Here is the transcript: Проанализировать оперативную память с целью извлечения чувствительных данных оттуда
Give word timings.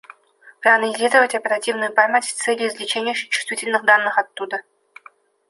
Проанализировать 0.61 1.35
оперативную 1.35 1.93
память 1.93 2.23
с 2.25 2.33
целью 2.33 2.69
извлечения 2.69 3.13
чувствительных 3.13 3.85
данных 3.85 4.17
оттуда 4.17 4.63